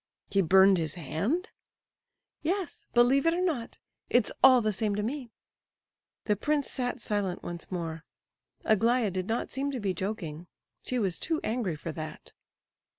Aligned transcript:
"He 0.31 0.41
burned 0.41 0.79
his 0.79 0.95
hand!" 0.95 1.49
"Yes, 2.41 2.87
believe 2.91 3.27
it 3.27 3.35
or 3.35 3.41
not! 3.41 3.77
It's 4.09 4.31
all 4.43 4.59
the 4.59 4.73
same 4.73 4.95
to 4.95 5.03
me!" 5.03 5.29
The 6.23 6.35
prince 6.35 6.71
sat 6.71 6.99
silent 6.99 7.43
once 7.43 7.71
more. 7.71 8.03
Aglaya 8.65 9.11
did 9.11 9.27
not 9.27 9.51
seem 9.51 9.69
to 9.69 9.79
be 9.79 9.93
joking; 9.93 10.47
she 10.81 10.97
was 10.97 11.19
too 11.19 11.39
angry 11.43 11.75
for 11.75 11.91
that. 11.91 12.31